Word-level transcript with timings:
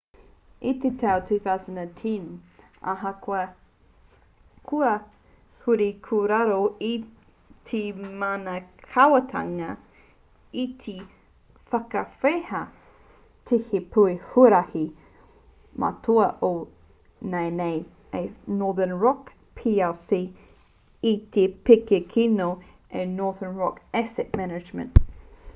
i 0.67 0.69
te 0.83 0.89
tau 1.01 1.17
2010 1.47 2.21
ahakoa 2.93 3.41
kua 4.69 4.93
huri 5.65 5.89
ki 6.07 6.21
raro 6.31 6.55
i 6.87 6.93
te 7.71 7.81
mana 8.23 8.55
kāwanatanga 8.95 9.67
i 10.61 10.65
whakawehea 11.75 12.61
te 13.51 13.59
pēke 13.73 14.07
huarahi 14.31 14.83
matua 15.85 16.29
o 16.51 16.51
nāianei 17.35 17.79
a 18.21 18.23
northern 18.63 18.95
rock 19.05 19.29
plc 19.61 20.23
i 21.11 21.13
te 21.37 21.45
pēke 21.69 22.01
kino 22.15 22.49
a 23.03 23.07
northern 23.15 23.63
rock 23.65 23.83
asset 24.03 24.37
management 24.43 25.05